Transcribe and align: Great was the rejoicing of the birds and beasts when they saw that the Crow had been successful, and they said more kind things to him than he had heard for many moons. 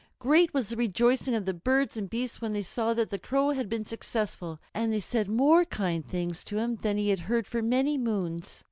Great 0.17 0.51
was 0.51 0.69
the 0.69 0.75
rejoicing 0.75 1.35
of 1.35 1.45
the 1.45 1.53
birds 1.53 1.95
and 1.95 2.09
beasts 2.09 2.41
when 2.41 2.53
they 2.53 2.63
saw 2.63 2.91
that 2.91 3.11
the 3.11 3.19
Crow 3.19 3.51
had 3.51 3.69
been 3.69 3.85
successful, 3.85 4.59
and 4.73 4.91
they 4.91 4.99
said 4.99 5.27
more 5.29 5.63
kind 5.63 6.03
things 6.07 6.43
to 6.43 6.57
him 6.57 6.77
than 6.77 6.97
he 6.97 7.09
had 7.09 7.19
heard 7.29 7.45
for 7.45 7.61
many 7.61 7.99
moons. 7.99 8.59